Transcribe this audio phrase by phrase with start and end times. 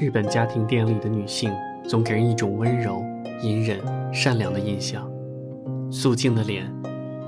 [0.00, 1.52] 日本家庭店里的女性
[1.88, 3.04] 总给人一种温柔、
[3.42, 3.80] 隐忍、
[4.14, 5.10] 善良的印象。
[5.90, 6.72] 素净的脸，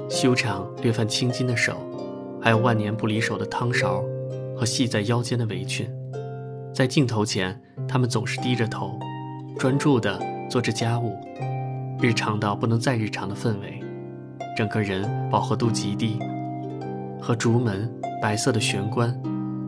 [0.08, 1.76] 修长略泛青筋的手，
[2.40, 4.04] 还有万年不离手的汤勺
[4.56, 5.90] 和系在腰间的围裙。
[6.72, 8.96] 在镜头前，她们总是低着头，
[9.58, 11.18] 专注地做着家务，
[12.00, 13.82] 日常到不能再日常的氛围，
[14.56, 16.20] 整个人饱和度极低，
[17.20, 17.92] 和竹门、
[18.22, 19.20] 白色的玄关、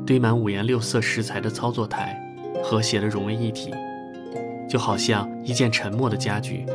[0.06, 2.16] 堆满五颜六色石材的操作台。
[2.62, 3.72] 和谐的融为一体，
[4.68, 6.66] 就好像一件沉默的家具，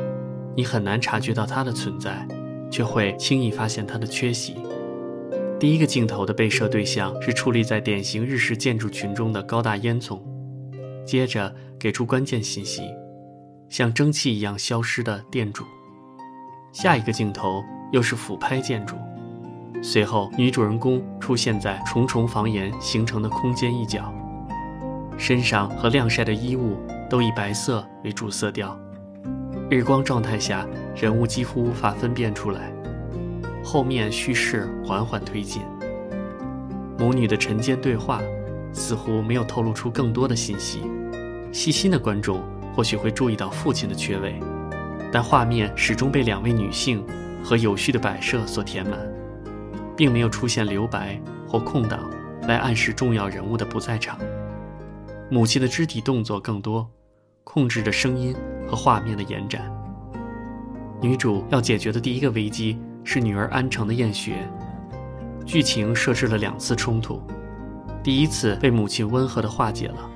[0.55, 2.26] 你很难察觉到它的存在，
[2.72, 4.55] 却会轻易发现它的缺席。
[5.59, 10.22] 第一个镜头的被摄对象是矗立在典型日式建筑群中的高大烟囱，
[11.05, 12.84] 接着给出关键信息，
[13.67, 15.64] 像蒸汽一样消失的店主。
[16.72, 18.95] 下一个镜头又是俯拍建筑，
[19.81, 24.14] 随后女主人公出现在重重房檐形成的空间一角。
[25.17, 26.77] 身上和晾晒的衣物
[27.09, 28.79] 都以白色为主色调，
[29.69, 30.65] 日光状态下
[30.95, 32.71] 人物几乎无法分辨出来。
[33.63, 35.61] 后面叙事缓缓推进，
[36.97, 38.21] 母女的晨间对话
[38.71, 40.81] 似乎没有透露出更多的信息。
[41.51, 42.41] 细心的观众
[42.75, 44.39] 或许会注意到父亲的缺位，
[45.11, 47.03] 但画面始终被两位女性
[47.43, 48.99] 和有序的摆设所填满，
[49.97, 52.09] 并没有出现留白或空档
[52.43, 54.17] 来暗示重要人物的不在场。
[55.30, 56.89] 母亲的肢体动作更多，
[57.44, 58.33] 控制着声音
[58.66, 59.69] 和画面的延展。
[61.02, 64.47] 女主要解决的第一个危机是女儿安城的厌学。
[65.45, 67.22] 剧情设置了两次冲突，
[68.02, 70.09] 第一次被母亲温和的化解了，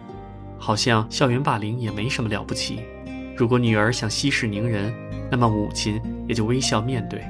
[0.58, 2.80] 好像校园霸凌也没什么了不起。
[3.36, 4.94] 如果女儿想息事宁人，
[5.30, 7.22] 那么母亲也就微笑面对。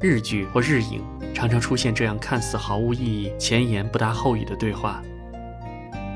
[0.00, 1.02] 日剧或日影
[1.34, 5.02] 常常出现这样看似毫无意义、前言不搭后语的对话。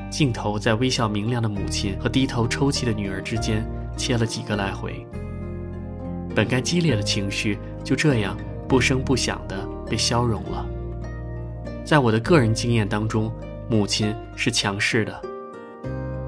[0.09, 3.65] 镜头在微笑明亮的母亲和低头抽泣的女儿之间
[3.97, 5.05] 切了几个来回，
[6.33, 10.65] 本该激烈的情绪就这样不声不响地被消融了。
[11.83, 13.31] 在我的个人经验当中，
[13.69, 15.21] 母亲是强势的，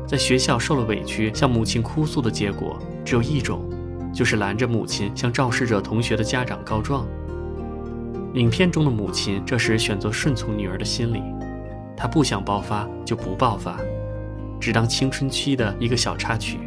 [0.06, 3.70] 在学校受了委屈向母亲哭诉的结果只有一种，
[4.14, 7.08] 就是拦着母亲向肇事者同学的家长告状。
[8.34, 11.22] 影片中的母亲这时选择顺从女儿的心理。
[11.98, 13.80] 他不想爆发就不爆发，
[14.60, 16.60] 只当青春期的一个小插曲。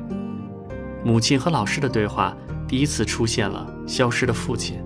[1.05, 2.37] 母亲和老师的对话
[2.69, 4.83] 第一次出现了消失的父亲，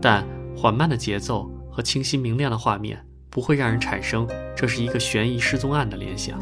[0.00, 0.26] 但
[0.56, 2.98] 缓慢的节奏和清晰明亮的画面
[3.28, 4.26] 不会让人产生
[4.56, 6.40] 这是一个悬疑失踪案的联想，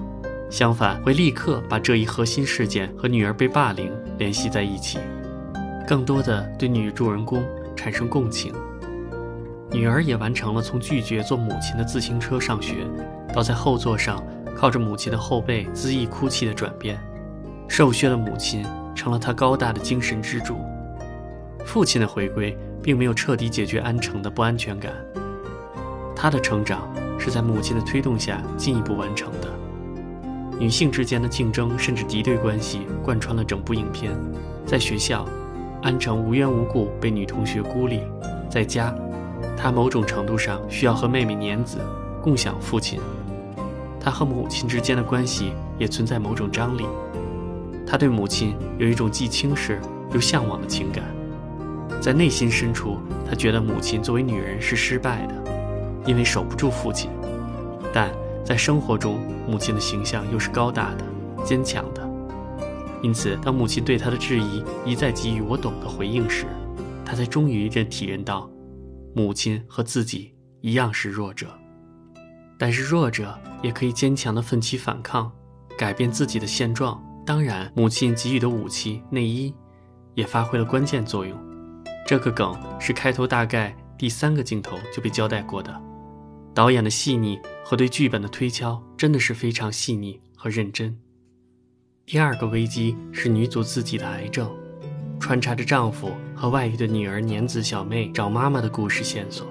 [0.49, 4.99] 相反会立刻把这一核心事件和女儿被霸凌联系在一起，
[5.87, 7.45] 更多的对女主人公
[7.75, 8.55] 产生共情。
[9.75, 12.87] 女儿也完成了从拒绝坐母亲的自行车上学，
[13.35, 14.23] 到在后座上
[14.57, 16.97] 靠着母亲的后背恣意哭泣的转变。
[17.67, 18.65] 瘦削的母亲
[18.95, 20.59] 成了他高大的精神支柱。
[21.65, 24.93] 父亲的回归并没有彻底解决安城的不安全感。
[26.15, 29.49] 他的成长是在母亲的推动下进一步完成的。
[30.57, 34.13] 女性之间的竞争甚至敌对关系贯穿了整部影片。
[34.65, 35.27] 在学校，
[35.83, 37.99] 安城无缘无故被女同学孤立；
[38.49, 38.95] 在家。
[39.57, 41.79] 他某种程度上需要和妹妹年子
[42.23, 43.01] 共享父亲，
[44.01, 46.85] 他和母亲之间的关系也存在某种张力。
[47.87, 49.81] 他对母亲有一种既轻视
[50.13, 51.05] 又向往的情感，
[52.01, 52.99] 在内心深处，
[53.29, 55.35] 他觉得母亲作为女人是失败的，
[56.07, 57.11] 因为守不住父亲。
[57.93, 58.11] 但
[58.45, 61.05] 在生活中，母亲的形象又是高大的、
[61.45, 62.03] 坚强的。
[63.03, 66.47] 因此，当母亲对他的质疑一再给予我懂的回应时，
[67.05, 68.51] 他才终于认体认到。
[69.15, 71.57] 母亲和自己一样是弱者，
[72.59, 75.31] 但是弱者也可以坚强的奋起反抗，
[75.79, 77.03] 改变自己的现状。
[77.25, 79.55] 当然，母亲给予的武器内衣
[80.15, 81.39] 也发挥了关键作用。
[82.07, 85.83] 这个梗是开头大概第三个镜头就被交代过的。
[86.53, 90.97] 导演的细腻和对剧本的推敲真的是非常细腻和认真。
[92.05, 94.55] 第二个危机是女主自己的癌症。
[95.25, 99.47] 穿插着丈夫和外遇的女儿年子小妹找妈妈的故事线索。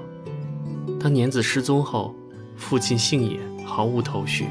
[1.00, 2.14] 当年子失踪后，
[2.56, 4.46] 父亲姓野，毫无头绪，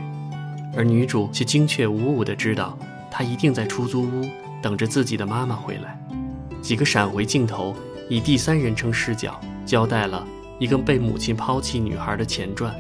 [0.76, 2.76] 而女主却精确无误地知道，
[3.08, 4.28] 她一定在出租屋
[4.60, 5.96] 等着自己的妈妈回来。
[6.60, 7.72] 几个闪回镜头
[8.08, 10.26] 以第三人称视角交代了
[10.58, 12.74] 一个被母亲抛弃女孩的前传，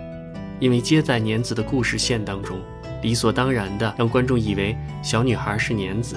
[0.58, 2.58] 因为接在年子的故事线当中，
[3.02, 6.16] 理所当然地让观众以为小女孩是年子。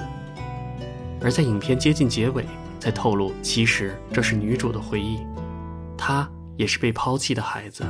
[1.25, 2.45] 而在影片接近结尾，
[2.79, 5.25] 才透露，其实这是女主的回忆，
[5.97, 7.83] 她也是被抛弃的孩子，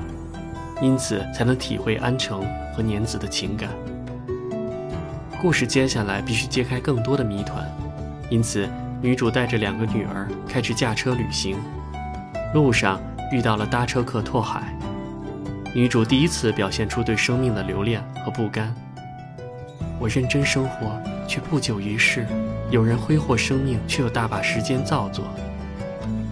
[0.81, 3.69] 因此才能体会安城和年子的情感。
[5.41, 7.69] 故事接下来必须揭开更多的谜团，
[8.29, 8.69] 因此
[9.01, 11.57] 女主带着两个女儿开始驾车旅行。
[12.53, 13.01] 路上
[13.33, 14.73] 遇到了搭车客拓海，
[15.73, 18.73] 女主第一次表现出对生命的留恋和不甘。
[19.99, 20.97] 我认真生活，
[21.27, 22.21] 却不久于世；
[22.71, 25.25] 有人挥霍生命，却有大把时间造作。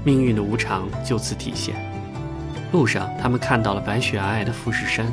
[0.03, 1.75] 命运的无常就此体现。
[2.71, 5.05] 路上，他们看到了白雪皑皑的富士山，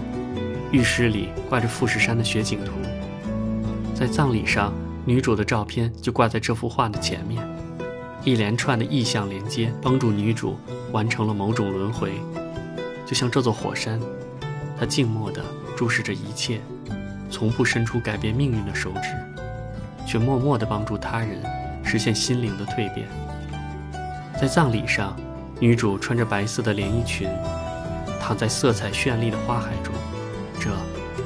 [0.72, 2.72] 浴室里挂着富士山的雪景图。
[3.94, 4.72] 在葬礼上，
[5.04, 7.46] 女主的照片就挂在这幅画的前面。
[8.24, 10.58] 一连串的意象连接，帮助女主
[10.90, 12.12] 完成了某种轮回。
[13.06, 14.00] 就像这座火山，
[14.78, 15.44] 它静默地
[15.76, 16.60] 注视着一切。
[17.30, 19.39] 从不伸出改变命运的手指，
[20.10, 21.40] 却默默地帮助他人
[21.84, 23.06] 实现心灵的蜕变。
[24.40, 25.16] 在葬礼上，
[25.60, 27.28] 女主穿着白色的连衣裙，
[28.20, 29.94] 躺在色彩绚丽的花海中，
[30.58, 30.68] 这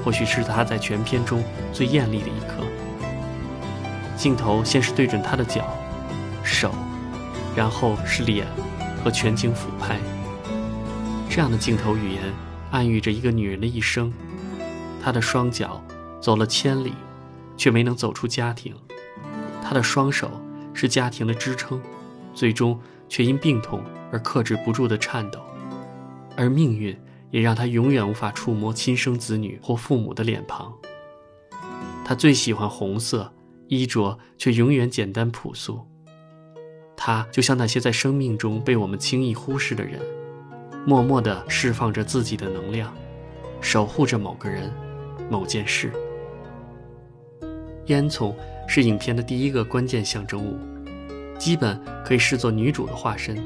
[0.04, 1.42] 或许是她在全片中
[1.72, 2.62] 最艳丽的一刻。
[4.19, 5.64] 镜头先是对准她的脚、
[6.42, 6.70] 手，
[7.56, 8.46] 然后是脸
[9.02, 9.96] 和全景俯拍。
[11.31, 12.20] 这样的镜头语言
[12.70, 14.12] 暗喻着一个女人的一生，
[15.02, 15.82] 她的双脚。
[16.20, 16.94] 走了千里，
[17.56, 18.75] 却没能走出家庭。
[19.62, 20.31] 他的双手
[20.73, 21.81] 是家庭的支撑，
[22.35, 22.79] 最终
[23.09, 25.41] 却因病痛而克制不住的颤抖。
[26.37, 26.97] 而命运
[27.31, 30.73] 也让他永远无法触摸亲生子女或父母的脸庞。
[32.05, 33.33] 他最喜欢红色
[33.69, 35.87] 衣着，却永远简单朴素。
[36.97, 40.01] 他就像那些在生命中被我们轻易忽视的人，
[40.87, 42.93] 默默地释放着自己的能量，
[43.61, 44.71] 守护着某个人、
[45.31, 45.93] 某件事。
[47.86, 48.34] 烟囱
[48.66, 50.58] 是影片的第一个关键象征物，
[51.38, 53.36] 基本可以视作女主的化身。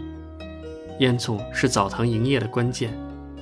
[1.00, 2.92] 烟囱是澡堂营业的关键，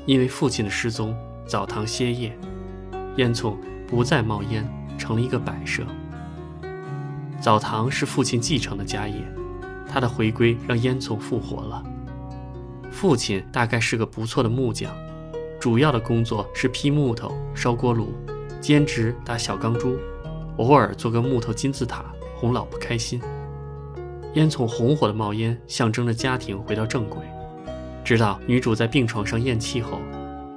[0.06, 1.14] 因为父亲的失踪，
[1.46, 2.36] 澡堂歇业，
[3.16, 3.56] 烟囱
[3.86, 4.66] 不再冒烟，
[4.96, 5.82] 成了一个摆设。
[7.40, 9.16] 澡堂是父亲继承的家业，
[9.86, 11.82] 他的回归让烟囱复活了。
[12.90, 14.90] 父亲大概是个不错的木匠，
[15.60, 18.14] 主要的工作是劈木头、烧锅炉，
[18.60, 19.98] 兼职打小钢珠。
[20.58, 22.04] 偶尔做个木头金字塔
[22.34, 23.20] 哄老婆开心，
[24.34, 27.20] 烟囱红火的冒烟，象征着家庭回到正轨。
[28.02, 29.98] 直到女主在病床上咽气后，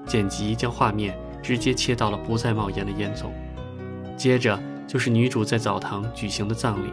[0.05, 3.25] 剪辑将画面直接切到了不再冒烟的烟囱。
[4.15, 4.57] 接着
[4.87, 6.89] 就是女主在澡堂举行的葬礼。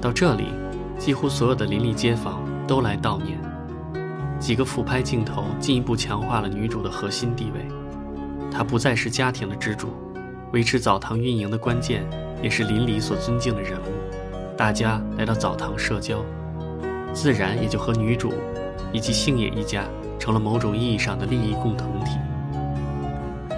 [0.00, 0.46] 到这里，
[0.98, 3.38] 几乎所有的邻里街坊都来悼念。
[4.38, 7.66] 几个俯拍镜头进一步强化了女主的核心地位，
[8.50, 9.88] 她不再是家庭的支柱。
[10.52, 12.04] 维持澡堂运营的关键，
[12.42, 14.54] 也是邻里所尊敬的人物。
[14.54, 16.22] 大家来到澡堂社交，
[17.14, 18.34] 自然也就和女主
[18.92, 19.84] 以及星野一家
[20.18, 22.18] 成了某种意义上的利益共同体。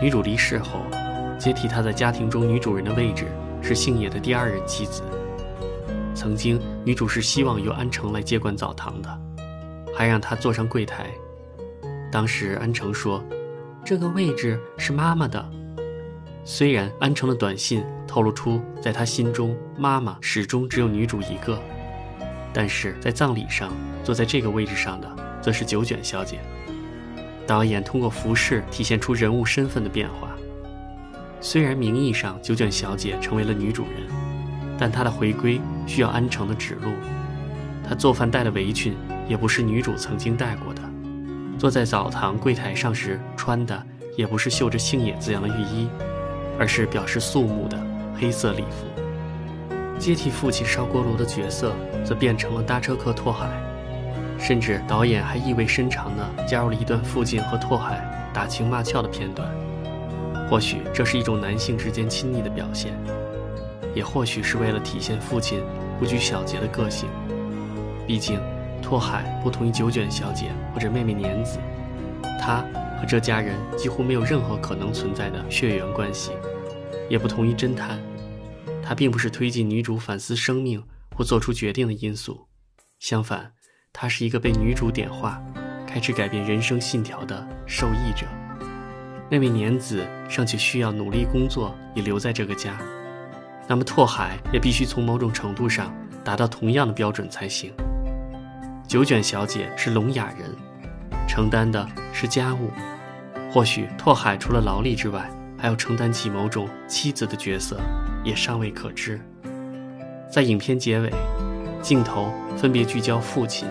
[0.00, 0.78] 女主离世后，
[1.36, 3.26] 接替她在家庭中女主人的位置
[3.60, 5.02] 是星野的第二任妻子。
[6.14, 9.20] 曾经，女主是希望由安城来接管澡堂的，
[9.96, 11.06] 还让她坐上柜台。
[12.12, 13.20] 当时安城说
[13.84, 15.44] ：“这个位置是妈妈的。”
[16.46, 21.58] 虽然安城的短信透露出，在他心中，妈妈始终只有女主一个，
[22.52, 23.72] 但是在葬礼上
[24.04, 26.38] 坐在这个位置上的，则是九卷小姐。
[27.46, 30.30] 导演通过服饰体现出人物身份的变化。
[31.40, 34.02] 虽然名义上九卷小姐成为了女主人，
[34.78, 36.92] 但她的回归需要安城的指路。
[37.88, 38.94] 她做饭戴的围裙
[39.26, 40.82] 也不是女主曾经戴过的，
[41.58, 43.82] 坐在澡堂柜台上时穿的
[44.14, 45.88] 也不是绣着杏野字样的浴衣。
[46.58, 47.78] 而是表示肃穆的
[48.18, 48.86] 黑色礼服。
[49.98, 53.48] 接替父亲烧锅炉的角色，则变成了搭车客拓海，
[54.38, 59.48] 甚至导演还意味深长地加入了一段父亲和拓海打情骂俏的片段。
[60.50, 62.92] 或许这是一种男性之间亲昵的表现，
[63.94, 65.62] 也或许是为了体现父亲
[65.98, 67.08] 不拘小节的个性。
[68.06, 68.38] 毕竟，
[68.82, 71.58] 拓海不同于九卷小姐或者妹妹年子，
[72.44, 72.62] 他。
[72.96, 76.30] 和这家人几乎没有任何可能存在的血缘关系，
[77.10, 77.98] 也不同于侦探，
[78.82, 80.82] 他并不是推进女主反思生命
[81.14, 82.46] 或做出决定的因素，
[83.00, 83.52] 相反，
[83.92, 85.42] 他是一个被女主点化、
[85.86, 88.26] 开始改变人生信条的受益者。
[89.28, 92.78] 那位年子尚且需要努力工作以留在这个家，
[93.66, 97.72] 那么拓海也必须从某种程度上达到同样的标准才行。
[98.86, 100.63] 九卷小姐是聋哑人。
[101.34, 102.70] 承担的是家务，
[103.50, 107.76] 或许拓海除了劳力之外，还要承担起某种妻子的角色，
[108.22, 109.20] 也尚未可知。
[110.30, 111.12] 在影片结尾，
[111.82, 113.66] 镜头分别聚焦父亲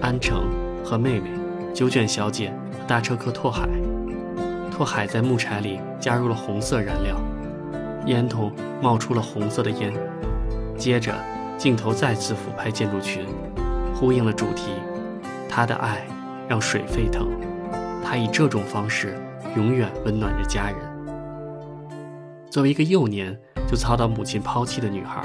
[0.00, 0.46] 安城
[0.82, 1.28] 和妹妹
[1.74, 3.68] 九卷小姐和大车客拓海。
[4.70, 7.20] 拓海在木柴里加入了红色燃料，
[8.06, 8.50] 烟筒
[8.80, 9.92] 冒出了红色的烟。
[10.78, 11.14] 接着，
[11.58, 13.26] 镜头再次俯拍建筑群，
[13.94, 14.70] 呼应了主题：
[15.46, 16.06] 他的爱
[16.48, 17.28] 让水沸腾。
[18.04, 19.16] 他以这种方式
[19.56, 20.78] 永远温暖着家人。
[22.50, 25.24] 作为一个幼年就遭到母亲抛弃的女孩，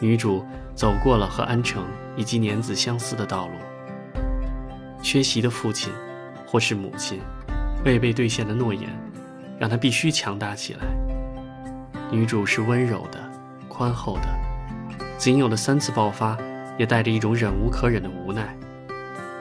[0.00, 1.82] 女主走过了和安城
[2.16, 3.52] 以及年子相似的道路。
[5.00, 5.92] 缺席的父亲，
[6.46, 7.20] 或是母亲，
[7.84, 8.90] 未被兑现的诺言，
[9.58, 10.80] 让她必须强大起来。
[12.10, 13.18] 女主是温柔的、
[13.68, 14.28] 宽厚的，
[15.16, 16.36] 仅有的三次爆发，
[16.76, 18.54] 也带着一种忍无可忍的无奈。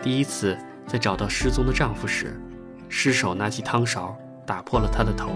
[0.02, 0.58] 第一次，
[0.94, 2.40] 在找到失踪的丈夫时。
[2.88, 5.32] 失手拿起汤勺打破了他的头。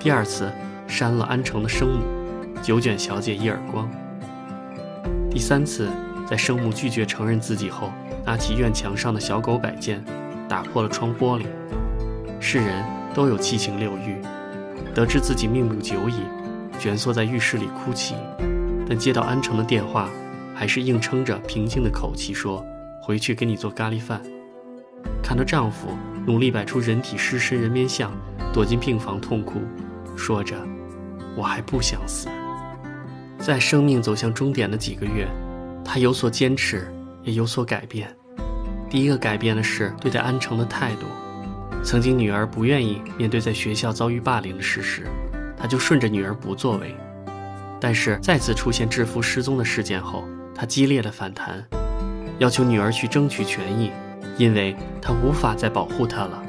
[0.00, 0.50] 第二次
[0.88, 2.02] 扇了安城的生母
[2.60, 3.88] 九卷小姐一耳光。
[5.30, 5.88] 第三次
[6.26, 7.92] 在生母拒绝承认自己后，
[8.26, 10.04] 拿起院墙上的小狗摆件
[10.48, 11.46] 打破了窗玻璃。
[12.40, 12.84] 世人
[13.14, 14.20] 都有七情六欲，
[14.92, 16.22] 得知自己命不久矣，
[16.80, 18.16] 蜷缩在浴室里哭泣。
[18.88, 20.08] 但接到安城的电话，
[20.52, 22.66] 还是硬撑着平静的口气说
[23.00, 24.20] ：“回去给你做咖喱饭。”
[25.28, 25.88] 看到丈夫。
[26.26, 28.12] 努力摆出人体狮身人面像，
[28.52, 29.60] 躲进病房痛哭，
[30.16, 30.56] 说着
[31.36, 32.28] ：“我还不想死。”
[33.38, 35.26] 在生命走向终点的几个月，
[35.84, 36.90] 她有所坚持，
[37.22, 38.14] 也有所改变。
[38.90, 41.06] 第一个改变的是对待安城的态度。
[41.82, 45.06] 曾经女儿不愿意面对在学校遭遇霸凌的事实，
[45.58, 46.94] 她就顺着女儿不作为。
[47.80, 51.62] 但是再次出现制服失踪的事件后，她激烈的反弹，
[52.38, 53.90] 要求女儿去争取权益。
[54.38, 56.42] 因为他无法再保护她了，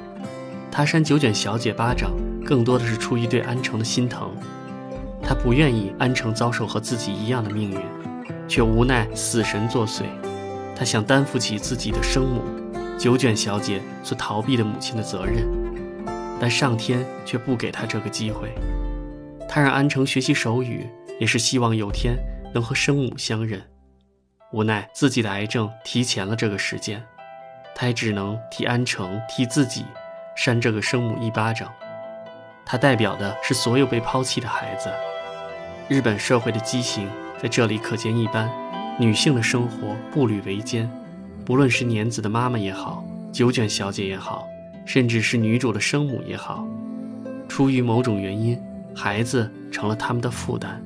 [0.72, 2.12] 他扇九卷小姐巴掌，
[2.46, 4.31] 更多的是出于对安城的心疼。
[5.22, 7.79] 他不愿意安城遭受和自己一样的命运，
[8.48, 10.03] 却无奈死神作祟。
[10.75, 12.41] 他想担负起自己的生母
[12.98, 15.46] 九卷小姐所逃避的母亲的责任，
[16.39, 18.53] 但上天却不给他这个机会。
[19.48, 20.88] 他让安城学习手语，
[21.19, 22.15] 也是希望有天
[22.53, 23.62] 能和生母相认。
[24.51, 27.03] 无奈自己的癌症提前了这个时间。
[27.82, 29.86] 他只能替安城、替自己
[30.36, 31.72] 扇这个生母一巴掌。
[32.66, 34.90] 他代表的是所有被抛弃的孩子。
[35.88, 37.08] 日本社会的畸形
[37.42, 38.52] 在这里可见一斑。
[39.00, 40.92] 女性的生活步履维艰，
[41.46, 44.46] 不论是年子的妈妈也好，九卷小姐也好，
[44.86, 46.68] 甚至是女主的生母也好，
[47.48, 48.62] 出于某种原因，
[48.94, 50.84] 孩子成了他们的负担。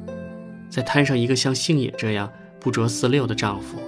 [0.70, 3.80] 再摊上一个像杏野这样不着四六的丈夫。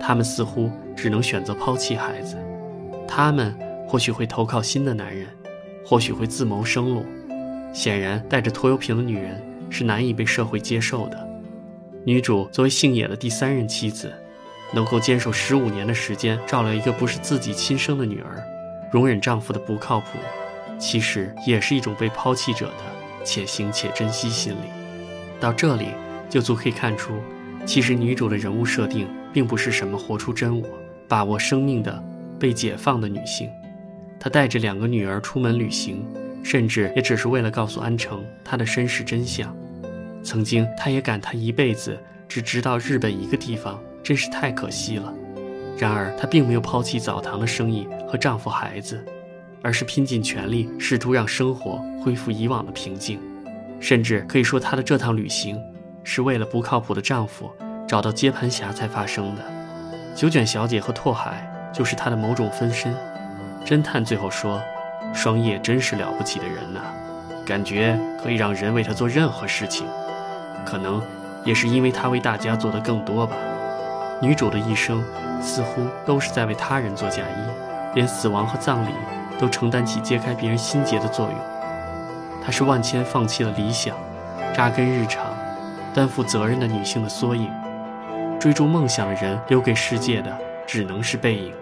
[0.00, 2.36] 他们似乎只能选择抛弃孩子，
[3.06, 5.26] 他们或许会投靠新的男人，
[5.84, 7.04] 或许会自谋生路。
[7.72, 11.28] 显然，带着拖油瓶的女人是难以被社会接受的。
[12.04, 14.12] 女主作为杏野的第三任妻子，
[14.72, 18.42] 能够坚守十五年的时间照料一个不是自己亲生的女儿，
[18.90, 20.18] 容忍丈夫的不靠谱，
[20.78, 24.70] 其实也是一种被抛弃者的且行且珍惜心理。
[25.38, 25.88] 到这里，
[26.30, 27.12] 就足可以看出。
[27.66, 30.66] 其实女主的人物设定并不是什么活出真我、
[31.06, 32.02] 把握生命的
[32.38, 33.50] 被解放的女性，
[34.18, 36.04] 她带着两个女儿出门旅行，
[36.42, 39.54] 甚至也只是为了告诉安城她的身世真相。
[40.22, 45.12] 曾经，她也感叹一辈子只知道日本一个地方，真是太可惜了。
[45.78, 49.04] 然而，她并没有抛弃澡堂的生意和丈夫孩子，
[49.62, 53.20] 而是拼尽全力试图让生活恢复以往的平静，
[53.80, 55.58] 甚至可以说，她的这趟旅行。
[56.04, 57.50] 是为了不靠谱的丈夫
[57.88, 59.42] 找到接盘侠才发生的。
[60.14, 62.94] 九卷小姐和拓海就是她的某种分身。
[63.64, 64.62] 侦探最后说
[65.14, 66.80] ：“双叶真是了不起的人呐，
[67.46, 69.86] 感觉可以让人为他做任何事情。
[70.66, 71.02] 可能
[71.44, 73.34] 也是因为他为大家做的更多吧。”
[74.20, 75.02] 女主的一生
[75.40, 78.92] 似乎都是在为他人做嫁衣，连死亡和葬礼
[79.38, 81.34] 都承担起揭开别人心结的作用。
[82.44, 83.96] 她是万千放弃了理想，
[84.54, 85.24] 扎根日常。
[85.94, 87.50] 担负责任的女性的缩影，
[88.38, 91.52] 追逐梦想的人留给世界的只能是背影，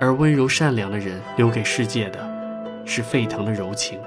[0.00, 2.18] 而温柔善良的人留给世界的
[2.84, 4.00] 是沸腾的柔情。